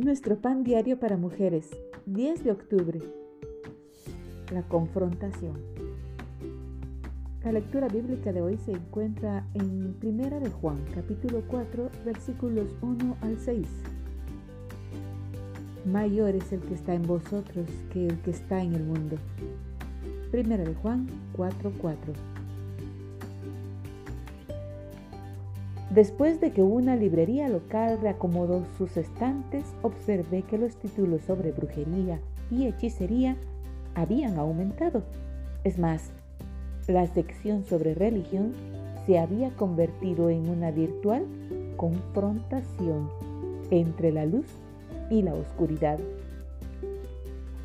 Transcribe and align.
nuestro 0.00 0.36
pan 0.36 0.62
diario 0.62 0.98
para 0.98 1.16
mujeres, 1.16 1.70
10 2.04 2.44
de 2.44 2.50
octubre. 2.50 3.00
La 4.52 4.62
confrontación. 4.62 5.56
La 7.42 7.52
lectura 7.52 7.88
bíblica 7.88 8.32
de 8.32 8.42
hoy 8.42 8.58
se 8.58 8.72
encuentra 8.72 9.46
en 9.54 9.94
Primera 9.94 10.38
de 10.38 10.50
Juan, 10.50 10.84
capítulo 10.94 11.42
4, 11.48 11.90
versículos 12.04 12.66
1 12.82 13.16
al 13.22 13.38
6. 13.38 13.66
Mayor 15.86 16.34
es 16.34 16.52
el 16.52 16.60
que 16.60 16.74
está 16.74 16.94
en 16.94 17.02
vosotros 17.02 17.66
que 17.92 18.06
el 18.06 18.18
que 18.20 18.32
está 18.32 18.62
en 18.62 18.74
el 18.74 18.84
mundo. 18.84 19.16
Primera 20.30 20.64
de 20.64 20.74
Juan 20.74 21.06
4, 21.32 21.72
4. 21.78 22.35
Después 25.96 26.42
de 26.42 26.50
que 26.50 26.60
una 26.60 26.94
librería 26.94 27.48
local 27.48 27.98
reacomodó 28.02 28.66
sus 28.76 28.98
estantes, 28.98 29.64
observé 29.80 30.42
que 30.42 30.58
los 30.58 30.76
títulos 30.76 31.22
sobre 31.22 31.52
brujería 31.52 32.20
y 32.50 32.66
hechicería 32.66 33.34
habían 33.94 34.36
aumentado. 34.36 35.04
Es 35.64 35.78
más, 35.78 36.10
la 36.86 37.06
sección 37.06 37.64
sobre 37.64 37.94
religión 37.94 38.52
se 39.06 39.18
había 39.18 39.48
convertido 39.56 40.28
en 40.28 40.50
una 40.50 40.70
virtual 40.70 41.24
confrontación 41.78 43.08
entre 43.70 44.12
la 44.12 44.26
luz 44.26 44.44
y 45.08 45.22
la 45.22 45.32
oscuridad. 45.32 45.98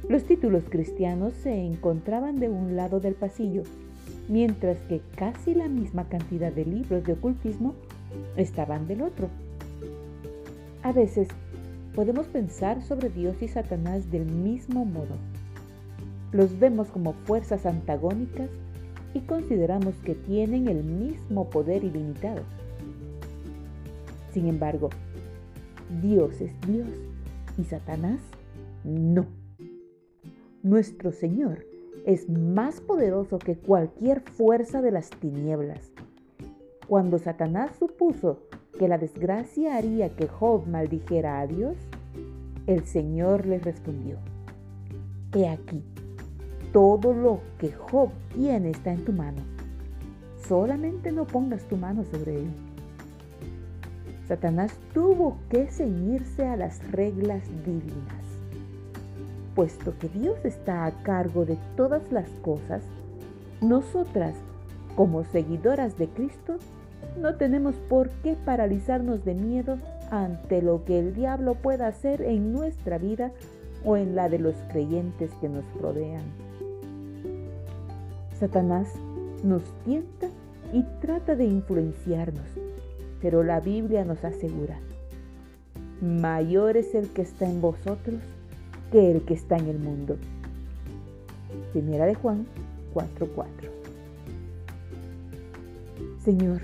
Los 0.08 0.24
títulos 0.24 0.64
cristianos 0.70 1.34
se 1.34 1.66
encontraban 1.66 2.38
de 2.38 2.48
un 2.48 2.78
lado 2.78 3.02
del 3.02 3.16
pasillo, 3.16 3.64
mientras 4.30 4.78
que 4.88 5.02
casi 5.18 5.54
la 5.54 5.68
misma 5.68 6.08
cantidad 6.08 6.54
de 6.54 6.64
libros 6.64 7.04
de 7.04 7.12
ocultismo 7.12 7.76
estaban 8.36 8.88
del 8.88 9.02
otro. 9.02 9.30
A 10.84 10.92
veces 10.92 11.28
podemos 11.94 12.28
pensar 12.28 12.82
sobre 12.82 13.10
Dios 13.10 13.42
y 13.42 13.48
Satanás 13.48 14.12
del 14.12 14.26
mismo 14.26 14.86
modo. 14.86 15.16
Los 16.32 16.60
vemos 16.60 16.88
como 16.90 17.14
fuerzas 17.14 17.66
antagónicas 17.66 18.50
y 19.14 19.20
consideramos 19.22 19.96
que 20.06 20.16
tienen 20.16 20.68
el 20.68 20.84
mismo 20.84 21.50
poder 21.50 21.84
ilimitado. 21.84 22.42
Sin 24.32 24.48
embargo, 24.48 24.90
Dios 26.02 26.40
es 26.40 26.54
Dios 26.68 26.88
y 27.58 27.66
Satanás 27.66 28.22
no. 28.84 29.26
Nuestro 30.64 31.12
Señor 31.12 31.66
es 32.06 32.30
más 32.30 32.80
poderoso 32.80 33.40
que 33.40 33.58
cualquier 33.58 34.22
fuerza 34.22 34.82
de 34.82 34.92
las 34.92 35.10
tinieblas 35.10 35.92
cuando 36.92 37.20
Satanás 37.20 37.72
supuso 37.80 38.40
que 38.78 38.90
la 38.90 38.98
desgracia 38.98 39.78
haría 39.78 40.14
que 40.14 40.28
Job 40.28 40.68
maldijera 40.68 41.40
a 41.40 41.48
Dios, 41.48 41.78
el 42.68 42.84
Señor 42.84 43.46
le 43.46 43.60
respondió, 43.60 44.18
He 45.34 45.48
aquí, 45.48 45.82
todo 46.74 47.14
lo 47.14 47.40
que 47.60 47.72
Job 47.72 48.10
tiene 48.36 48.72
está 48.72 48.92
en 48.92 49.06
tu 49.06 49.14
mano. 49.14 49.42
Solamente 50.50 51.14
no 51.14 51.26
pongas 51.26 51.64
tu 51.70 51.78
mano 51.78 52.04
sobre 52.04 52.40
él. 52.40 52.52
Satanás 54.28 54.78
tuvo 54.94 55.38
que 55.50 55.68
ceñirse 55.68 56.46
a 56.46 56.58
las 56.58 56.86
reglas 56.92 57.44
divinas. 57.64 58.26
Puesto 59.56 59.98
que 59.98 60.10
Dios 60.10 60.44
está 60.44 60.86
a 60.86 60.92
cargo 61.04 61.46
de 61.46 61.58
todas 61.78 62.12
las 62.12 62.30
cosas, 62.42 62.84
nosotras, 63.62 64.36
como 64.98 65.24
seguidoras 65.24 65.98
de 65.98 66.10
Cristo, 66.10 66.58
no 67.20 67.36
tenemos 67.36 67.76
por 67.90 68.10
qué 68.24 68.36
paralizarnos 68.46 69.24
de 69.26 69.36
miedo 69.36 69.78
ante 70.10 70.62
lo 70.62 70.84
que 70.86 71.00
el 71.00 71.14
diablo 71.14 71.56
pueda 71.56 71.88
hacer 71.88 72.22
en 72.22 72.52
nuestra 72.52 72.98
vida 72.98 73.32
o 73.84 73.98
en 73.98 74.16
la 74.16 74.30
de 74.30 74.40
los 74.40 74.56
creyentes 74.72 75.32
que 75.40 75.50
nos 75.50 75.66
rodean. 75.80 76.24
Satanás 78.40 78.88
nos 79.44 79.64
tienta 79.86 80.28
y 80.74 80.84
trata 81.02 81.36
de 81.36 81.46
influenciarnos, 81.46 82.46
pero 83.22 83.44
la 83.44 83.60
Biblia 83.60 84.06
nos 84.06 84.24
asegura, 84.24 84.80
mayor 86.02 86.78
es 86.78 86.96
el 86.96 87.10
que 87.10 87.22
está 87.22 87.50
en 87.50 87.62
vosotros 87.62 88.20
que 88.92 89.12
el 89.12 89.22
que 89.22 89.34
está 89.34 89.58
en 89.58 89.68
el 89.68 89.80
mundo. 89.80 90.18
Primera 91.72 92.06
de 92.06 92.16
Juan 92.16 92.46
4:4. 92.94 93.70
Señor, 96.24 96.62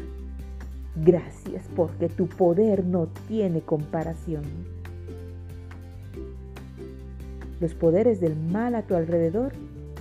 Gracias 1.05 1.63
porque 1.75 2.09
tu 2.09 2.27
poder 2.27 2.83
no 2.83 3.07
tiene 3.27 3.61
comparación. 3.61 4.43
Los 7.59 7.73
poderes 7.73 8.19
del 8.19 8.35
mal 8.35 8.75
a 8.75 8.83
tu 8.83 8.95
alrededor 8.95 9.53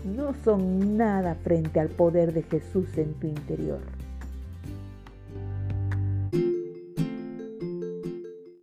no 0.05 0.35
son 0.45 0.97
nada 0.97 1.35
frente 1.35 1.81
al 1.81 1.89
poder 1.89 2.33
de 2.33 2.43
Jesús 2.43 2.97
en 2.97 3.15
tu 3.15 3.27
interior. 3.27 3.96